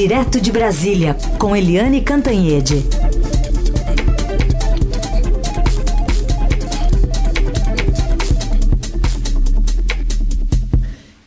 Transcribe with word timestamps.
Direto 0.00 0.40
de 0.40 0.50
Brasília, 0.50 1.14
com 1.38 1.54
Eliane 1.54 2.00
Cantanhede. 2.00 2.82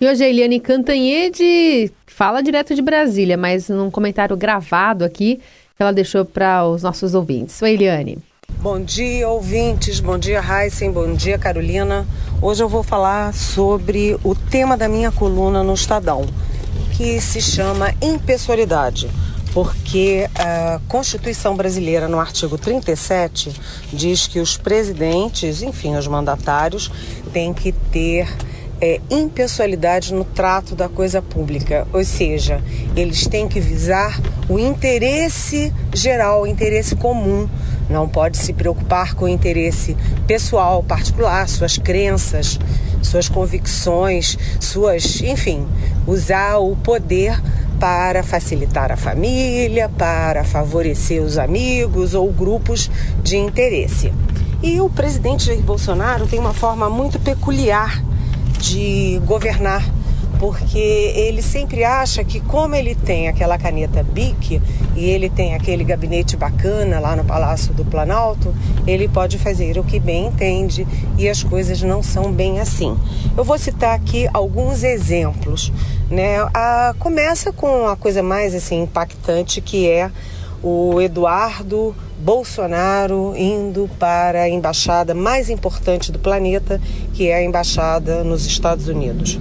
E 0.01 0.07
hoje 0.07 0.23
a 0.23 0.27
Eliane 0.27 0.59
Cantanhede 0.59 1.91
fala 2.07 2.41
direto 2.41 2.73
de 2.73 2.81
Brasília, 2.81 3.37
mas 3.37 3.69
num 3.69 3.91
comentário 3.91 4.35
gravado 4.35 5.05
aqui 5.05 5.35
que 5.75 5.83
ela 5.83 5.93
deixou 5.93 6.25
para 6.25 6.65
os 6.67 6.81
nossos 6.81 7.13
ouvintes. 7.13 7.61
Oi, 7.61 7.73
Eliane. 7.73 8.17
Bom 8.59 8.81
dia, 8.81 9.29
ouvintes. 9.29 9.99
Bom 9.99 10.17
dia, 10.17 10.41
Heisen. 10.41 10.91
Bom 10.91 11.13
dia, 11.13 11.37
Carolina. 11.37 12.07
Hoje 12.41 12.63
eu 12.63 12.67
vou 12.67 12.81
falar 12.81 13.35
sobre 13.35 14.17
o 14.23 14.33
tema 14.33 14.75
da 14.75 14.89
minha 14.89 15.11
coluna 15.11 15.63
no 15.63 15.75
Estadão, 15.75 16.25
que 16.95 17.19
se 17.19 17.41
chama 17.41 17.93
impessoalidade 18.01 19.09
porque 19.53 20.27
a 20.33 20.81
Constituição 20.87 21.55
brasileira, 21.55 22.07
no 22.07 22.19
artigo 22.19 22.57
37, 22.57 23.53
diz 23.93 24.25
que 24.25 24.39
os 24.39 24.57
presidentes, 24.57 25.61
enfim, 25.61 25.95
os 25.95 26.07
mandatários, 26.07 26.91
têm 27.31 27.53
que 27.53 27.71
ter 27.71 28.27
é, 28.81 28.99
impessoalidade 29.11 30.13
no 30.13 30.25
trato 30.25 30.75
da 30.75 30.89
coisa 30.89 31.21
pública, 31.21 31.87
ou 31.93 32.03
seja, 32.03 32.61
eles 32.95 33.27
têm 33.27 33.47
que 33.47 33.59
visar 33.59 34.19
o 34.49 34.57
interesse 34.57 35.71
geral, 35.93 36.41
o 36.41 36.47
interesse 36.47 36.95
comum. 36.95 37.47
Não 37.89 38.09
pode 38.09 38.37
se 38.37 38.53
preocupar 38.53 39.13
com 39.13 39.25
o 39.25 39.29
interesse 39.29 39.95
pessoal, 40.25 40.81
particular, 40.81 41.47
suas 41.47 41.77
crenças, 41.77 42.59
suas 43.01 43.29
convicções, 43.29 44.37
suas, 44.59 45.21
enfim, 45.21 45.67
usar 46.07 46.57
o 46.57 46.75
poder 46.75 47.41
para 47.79 48.23
facilitar 48.23 48.91
a 48.91 48.97
família, 48.97 49.89
para 49.89 50.43
favorecer 50.43 51.21
os 51.21 51.37
amigos 51.37 52.13
ou 52.13 52.31
grupos 52.31 52.89
de 53.21 53.37
interesse. 53.37 54.13
E 54.61 54.79
o 54.79 54.89
presidente 54.89 55.45
Jair 55.45 55.61
Bolsonaro 55.61 56.25
tem 56.25 56.39
uma 56.39 56.53
forma 56.53 56.89
muito 56.89 57.19
peculiar 57.19 58.01
de 58.59 59.21
governar 59.25 59.83
porque 60.43 60.77
ele 60.77 61.41
sempre 61.41 61.85
acha 61.85 62.21
que 62.21 62.41
como 62.41 62.75
ele 62.75 62.95
tem 62.95 63.29
aquela 63.29 63.57
caneta 63.57 64.03
BIC 64.03 64.61
e 64.93 65.05
ele 65.05 65.29
tem 65.29 65.55
aquele 65.55 65.85
gabinete 65.85 66.35
bacana 66.35 66.99
lá 66.99 67.15
no 67.15 67.23
Palácio 67.23 67.73
do 67.73 67.85
Planalto, 67.85 68.53
ele 68.85 69.07
pode 69.07 69.37
fazer 69.37 69.79
o 69.79 69.85
que 69.85 70.01
bem 70.01 70.27
entende 70.27 70.85
e 71.17 71.29
as 71.29 71.41
coisas 71.43 71.81
não 71.81 72.03
são 72.03 72.29
bem 72.29 72.59
assim. 72.59 72.97
Eu 73.37 73.45
vou 73.45 73.57
citar 73.57 73.95
aqui 73.95 74.27
alguns 74.33 74.83
exemplos, 74.83 75.71
né? 76.09 76.37
A, 76.53 76.93
começa 76.99 77.51
com 77.51 77.87
a 77.87 77.95
coisa 77.95 78.21
mais 78.21 78.53
assim 78.55 78.83
impactante 78.83 79.61
que 79.61 79.89
é 79.89 80.11
o 80.61 81.01
Eduardo 81.01 81.95
Bolsonaro 82.17 83.33
indo 83.35 83.89
para 83.99 84.43
a 84.43 84.49
embaixada 84.49 85.13
mais 85.13 85.49
importante 85.49 86.11
do 86.11 86.19
planeta, 86.19 86.79
que 87.13 87.27
é 87.27 87.35
a 87.35 87.43
embaixada 87.43 88.23
nos 88.23 88.45
Estados 88.45 88.87
Unidos. 88.87 89.37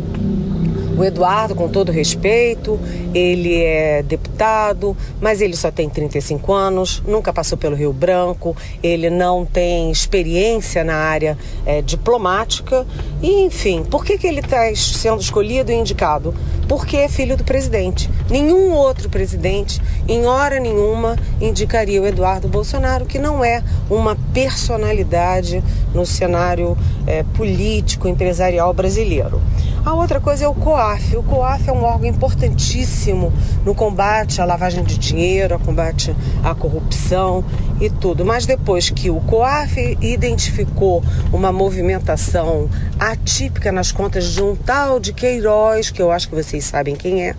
O 1.02 1.04
Eduardo, 1.04 1.56
com 1.56 1.68
todo 1.68 1.90
respeito, 1.90 2.78
ele 3.12 3.60
é 3.60 4.04
deputado, 4.04 4.96
mas 5.20 5.40
ele 5.40 5.56
só 5.56 5.68
tem 5.68 5.88
35 5.88 6.52
anos, 6.52 7.02
nunca 7.04 7.32
passou 7.32 7.58
pelo 7.58 7.74
Rio 7.74 7.92
Branco, 7.92 8.56
ele 8.80 9.10
não 9.10 9.44
tem 9.44 9.90
experiência 9.90 10.84
na 10.84 10.94
área 10.94 11.36
é, 11.66 11.82
diplomática. 11.82 12.86
E, 13.20 13.42
enfim, 13.42 13.82
por 13.82 14.04
que, 14.04 14.16
que 14.16 14.28
ele 14.28 14.38
está 14.38 14.72
sendo 14.76 15.20
escolhido 15.20 15.72
e 15.72 15.74
indicado? 15.74 16.32
Porque 16.68 16.96
é 16.98 17.08
filho 17.08 17.36
do 17.36 17.42
presidente. 17.42 18.08
Nenhum 18.30 18.72
outro 18.72 19.10
presidente, 19.10 19.82
em 20.06 20.24
hora 20.24 20.60
nenhuma, 20.60 21.16
indicaria 21.40 22.00
o 22.00 22.06
Eduardo 22.06 22.46
Bolsonaro, 22.46 23.06
que 23.06 23.18
não 23.18 23.44
é 23.44 23.60
uma 23.90 24.16
personalidade 24.32 25.64
no 25.92 26.06
cenário 26.06 26.78
é, 27.08 27.24
político, 27.24 28.06
empresarial 28.06 28.72
brasileiro. 28.72 29.42
A 29.84 29.94
outra 29.94 30.20
coisa 30.20 30.44
é 30.44 30.48
o 30.48 30.54
COAF. 30.54 31.16
O 31.16 31.24
COAF 31.24 31.68
é 31.68 31.72
um 31.72 31.82
órgão 31.82 32.08
importantíssimo 32.08 33.32
no 33.64 33.74
combate 33.74 34.40
à 34.40 34.44
lavagem 34.44 34.84
de 34.84 34.96
dinheiro, 34.96 35.54
ao 35.54 35.60
combate 35.60 36.14
à 36.44 36.54
corrupção 36.54 37.44
e 37.80 37.90
tudo. 37.90 38.24
Mas 38.24 38.46
depois 38.46 38.90
que 38.90 39.10
o 39.10 39.20
COAF 39.22 39.98
identificou 40.00 41.02
uma 41.32 41.50
movimentação 41.50 42.70
atípica 42.96 43.72
nas 43.72 43.90
contas 43.90 44.26
de 44.26 44.40
um 44.40 44.54
tal 44.54 45.00
de 45.00 45.12
Queiroz, 45.12 45.90
que 45.90 46.00
eu 46.00 46.12
acho 46.12 46.28
que 46.28 46.34
vocês 46.36 46.64
sabem 46.64 46.94
quem 46.94 47.28
é, 47.28 47.34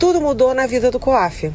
tudo 0.00 0.20
mudou 0.20 0.52
na 0.52 0.66
vida 0.66 0.90
do 0.90 0.98
COAF. 0.98 1.52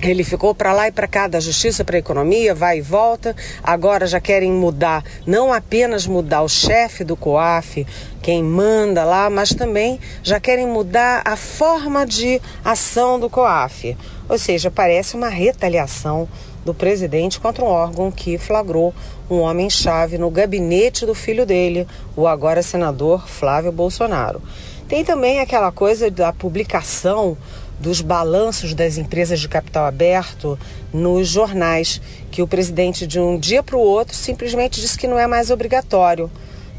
Ele 0.00 0.22
ficou 0.22 0.54
para 0.54 0.72
lá 0.72 0.86
e 0.86 0.92
para 0.92 1.08
cá, 1.08 1.26
da 1.26 1.40
justiça 1.40 1.84
para 1.84 1.96
a 1.96 1.98
economia, 1.98 2.54
vai 2.54 2.78
e 2.78 2.80
volta. 2.80 3.34
Agora 3.62 4.06
já 4.06 4.20
querem 4.20 4.52
mudar, 4.52 5.02
não 5.26 5.52
apenas 5.52 6.06
mudar 6.06 6.42
o 6.42 6.48
chefe 6.48 7.02
do 7.02 7.16
COAF, 7.16 7.84
quem 8.22 8.42
manda 8.42 9.04
lá, 9.04 9.28
mas 9.28 9.50
também 9.50 9.98
já 10.22 10.38
querem 10.38 10.68
mudar 10.68 11.22
a 11.24 11.34
forma 11.34 12.06
de 12.06 12.40
ação 12.64 13.18
do 13.18 13.28
COAF. 13.28 13.96
Ou 14.28 14.38
seja, 14.38 14.70
parece 14.70 15.16
uma 15.16 15.28
retaliação 15.28 16.28
do 16.64 16.72
presidente 16.72 17.40
contra 17.40 17.64
um 17.64 17.68
órgão 17.68 18.10
que 18.12 18.38
flagrou 18.38 18.94
um 19.28 19.40
homem-chave 19.40 20.16
no 20.16 20.30
gabinete 20.30 21.06
do 21.06 21.14
filho 21.14 21.44
dele, 21.44 21.88
o 22.14 22.26
agora 22.26 22.62
senador 22.62 23.26
Flávio 23.26 23.72
Bolsonaro. 23.72 24.40
Tem 24.86 25.04
também 25.04 25.40
aquela 25.40 25.72
coisa 25.72 26.10
da 26.10 26.32
publicação 26.32 27.36
dos 27.78 28.00
balanços 28.00 28.74
das 28.74 28.98
empresas 28.98 29.40
de 29.40 29.48
capital 29.48 29.86
aberto 29.86 30.58
nos 30.92 31.28
jornais, 31.28 32.00
que 32.30 32.42
o 32.42 32.48
presidente 32.48 33.06
de 33.06 33.20
um 33.20 33.38
dia 33.38 33.62
para 33.62 33.76
o 33.76 33.80
outro 33.80 34.14
simplesmente 34.14 34.80
disse 34.80 34.98
que 34.98 35.06
não 35.06 35.18
é 35.18 35.26
mais 35.26 35.50
obrigatório. 35.50 36.30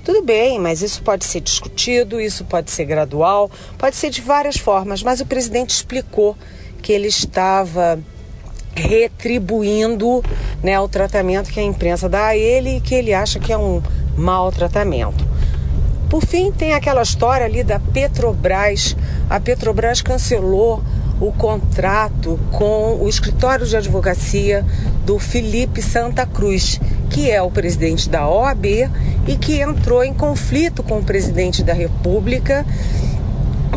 Tudo 0.03 0.23
bem, 0.23 0.59
mas 0.59 0.81
isso 0.81 1.03
pode 1.03 1.25
ser 1.25 1.41
discutido, 1.41 2.19
isso 2.19 2.43
pode 2.45 2.71
ser 2.71 2.85
gradual, 2.85 3.51
pode 3.77 3.95
ser 3.95 4.09
de 4.09 4.21
várias 4.21 4.57
formas, 4.57 5.03
mas 5.03 5.21
o 5.21 5.25
presidente 5.25 5.69
explicou 5.71 6.35
que 6.81 6.91
ele 6.91 7.07
estava 7.07 7.99
retribuindo 8.73 10.23
né, 10.63 10.79
o 10.79 10.87
tratamento 10.87 11.51
que 11.51 11.59
a 11.59 11.63
imprensa 11.63 12.07
dá 12.07 12.27
a 12.27 12.37
ele 12.37 12.77
e 12.77 12.81
que 12.81 12.95
ele 12.95 13.13
acha 13.13 13.39
que 13.39 13.51
é 13.51 13.57
um 13.57 13.81
mau 14.17 14.51
tratamento. 14.51 15.28
Por 16.09 16.25
fim, 16.25 16.51
tem 16.51 16.73
aquela 16.73 17.03
história 17.03 17.45
ali 17.45 17.63
da 17.63 17.79
Petrobras. 17.79 18.95
A 19.29 19.39
Petrobras 19.39 20.01
cancelou 20.01 20.81
o 21.21 21.31
contrato 21.31 22.39
com 22.51 22.97
o 23.01 23.07
escritório 23.07 23.65
de 23.65 23.75
advocacia 23.75 24.65
do 25.05 25.19
Felipe 25.19 25.81
Santa 25.81 26.25
Cruz, 26.25 26.79
que 27.09 27.29
é 27.29 27.41
o 27.41 27.51
presidente 27.51 28.09
da 28.09 28.27
OAB 28.27 28.65
e 29.27 29.35
que 29.39 29.61
entrou 29.61 30.03
em 30.03 30.13
conflito 30.13 30.81
com 30.81 30.99
o 30.99 31.03
presidente 31.03 31.61
da 31.63 31.73
República 31.73 32.65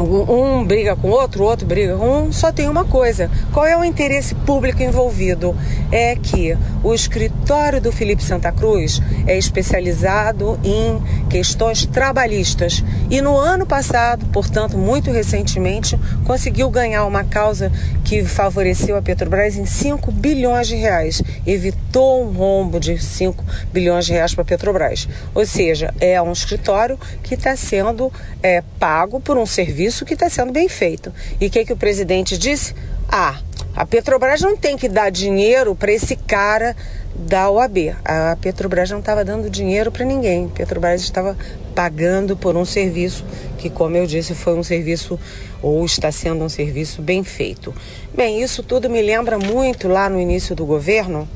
um 0.00 0.64
briga 0.64 0.96
com 0.96 1.08
o 1.08 1.10
outro, 1.10 1.44
o 1.44 1.46
outro 1.46 1.66
briga 1.66 1.96
com 1.96 2.24
um, 2.24 2.32
só 2.32 2.50
tem 2.50 2.68
uma 2.68 2.84
coisa: 2.84 3.30
qual 3.52 3.66
é 3.66 3.76
o 3.76 3.84
interesse 3.84 4.34
público 4.34 4.82
envolvido? 4.82 5.54
É 5.90 6.16
que 6.16 6.56
o 6.82 6.92
escritório 6.92 7.80
do 7.80 7.92
Felipe 7.92 8.22
Santa 8.22 8.50
Cruz 8.50 9.00
é 9.26 9.36
especializado 9.36 10.58
em 10.64 11.00
questões 11.28 11.86
trabalhistas 11.86 12.82
e 13.10 13.20
no 13.20 13.36
ano 13.36 13.66
passado, 13.66 14.26
portanto, 14.26 14.76
muito 14.76 15.10
recentemente, 15.10 15.98
conseguiu 16.24 16.68
ganhar 16.70 17.04
uma 17.04 17.24
causa 17.24 17.70
que 18.04 18.24
favoreceu 18.24 18.96
a 18.96 19.02
Petrobras 19.02 19.56
em 19.56 19.64
5 19.64 20.10
bilhões 20.12 20.68
de 20.68 20.76
reais, 20.76 21.22
evitou 21.46 22.24
um 22.24 22.32
rombo 22.32 22.80
de 22.80 22.98
5 22.98 23.44
bilhões 23.72 24.06
de 24.06 24.12
reais 24.12 24.34
para 24.34 24.42
a 24.42 24.46
Petrobras. 24.46 25.08
Ou 25.34 25.46
seja, 25.46 25.94
é 26.00 26.20
um 26.20 26.32
escritório 26.32 26.98
que 27.22 27.34
está 27.34 27.56
sendo 27.56 28.12
é, 28.42 28.62
pago 28.78 29.20
por 29.20 29.36
um 29.36 29.46
serviço 29.46 30.04
que 30.04 30.14
está 30.14 30.28
sendo 30.28 30.52
bem 30.52 30.68
feito. 30.68 31.12
E 31.40 31.46
o 31.46 31.50
que, 31.50 31.64
que 31.64 31.72
o 31.72 31.76
presidente 31.76 32.36
disse? 32.36 32.74
Ah, 33.08 33.38
a 33.74 33.86
Petrobras 33.86 34.40
não 34.42 34.56
tem 34.56 34.76
que 34.76 34.88
dar 34.88 35.10
dinheiro 35.10 35.74
para 35.74 35.90
esse 35.90 36.14
cara 36.14 36.76
da 37.14 37.50
OAB. 37.50 37.96
A 38.04 38.36
Petrobras 38.40 38.90
não 38.90 38.98
estava 38.98 39.24
dando 39.24 39.48
dinheiro 39.48 39.90
para 39.90 40.04
ninguém. 40.04 40.46
A 40.46 40.56
Petrobras 40.56 41.00
estava 41.00 41.36
pagando 41.74 42.36
por 42.36 42.54
um 42.54 42.64
serviço 42.64 43.24
que, 43.56 43.70
como 43.70 43.96
eu 43.96 44.06
disse, 44.06 44.34
foi 44.34 44.54
um 44.54 44.62
serviço 44.62 45.18
ou 45.62 45.84
está 45.86 46.12
sendo 46.12 46.44
um 46.44 46.48
serviço 46.48 47.00
bem 47.00 47.24
feito. 47.24 47.74
Bem, 48.14 48.42
isso 48.42 48.62
tudo 48.62 48.90
me 48.90 49.00
lembra 49.00 49.38
muito 49.38 49.88
lá 49.88 50.08
no 50.08 50.20
início 50.20 50.54
do 50.54 50.66
governo, 50.66 51.26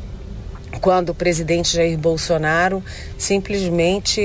quando 0.80 1.10
o 1.10 1.14
presidente 1.14 1.74
Jair 1.74 1.96
Bolsonaro 1.96 2.82
simplesmente 3.16 4.20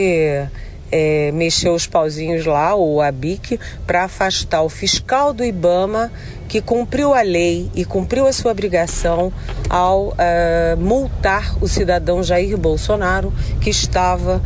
é, 0.92 1.32
mexeu 1.32 1.74
os 1.74 1.88
pauzinhos 1.88 2.46
lá, 2.46 2.76
o 2.76 3.02
ABIC, 3.02 3.60
para 3.88 4.04
afastar 4.04 4.62
o 4.62 4.70
fiscal 4.70 5.34
do 5.34 5.44
IBAMA 5.44 6.12
que 6.48 6.62
cumpriu 6.62 7.14
a 7.14 7.22
lei 7.22 7.72
e 7.74 7.86
cumpriu 7.86 8.28
a 8.28 8.34
sua 8.34 8.52
obrigação 8.52 9.32
ao 9.70 10.10
uh, 10.10 10.14
multar 10.78 11.56
o 11.62 11.68
cidadão 11.68 12.22
Jair 12.22 12.58
Bolsonaro 12.58 13.34
que 13.62 13.70
estava 13.70 14.42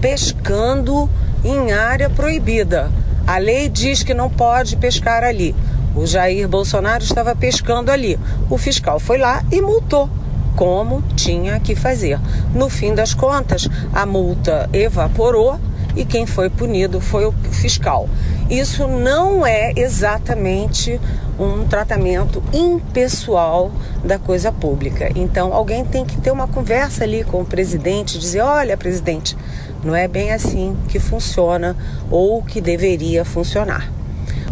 pescando 0.00 1.10
em 1.44 1.72
área 1.72 2.08
proibida. 2.08 2.90
A 3.26 3.38
lei 3.38 3.68
diz 3.68 4.04
que 4.04 4.14
não 4.14 4.30
pode 4.30 4.76
pescar 4.76 5.24
ali. 5.24 5.54
O 5.94 6.06
Jair 6.06 6.48
Bolsonaro 6.48 7.02
estava 7.02 7.34
pescando 7.34 7.90
ali. 7.90 8.18
O 8.48 8.56
fiscal 8.56 9.00
foi 9.00 9.18
lá 9.18 9.42
e 9.50 9.60
multou 9.60 10.08
como 10.54 11.02
tinha 11.16 11.58
que 11.58 11.74
fazer. 11.74 12.18
No 12.54 12.68
fim 12.68 12.94
das 12.94 13.14
contas, 13.14 13.68
a 13.92 14.04
multa 14.06 14.68
evaporou 14.72 15.58
e 16.00 16.04
quem 16.06 16.24
foi 16.24 16.48
punido 16.48 16.98
foi 16.98 17.26
o 17.26 17.32
fiscal. 17.50 18.08
Isso 18.48 18.88
não 18.88 19.46
é 19.46 19.70
exatamente 19.76 20.98
um 21.38 21.66
tratamento 21.66 22.42
impessoal 22.54 23.70
da 24.02 24.18
coisa 24.18 24.50
pública. 24.50 25.10
Então, 25.14 25.52
alguém 25.52 25.84
tem 25.84 26.06
que 26.06 26.18
ter 26.18 26.30
uma 26.30 26.48
conversa 26.48 27.04
ali 27.04 27.22
com 27.22 27.42
o 27.42 27.44
presidente, 27.44 28.18
dizer: 28.18 28.40
olha, 28.40 28.78
presidente, 28.78 29.36
não 29.84 29.94
é 29.94 30.08
bem 30.08 30.32
assim 30.32 30.74
que 30.88 30.98
funciona 30.98 31.76
ou 32.10 32.42
que 32.42 32.62
deveria 32.62 33.22
funcionar. 33.22 33.92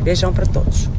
Beijão 0.02 0.34
para 0.34 0.44
todos. 0.44 0.97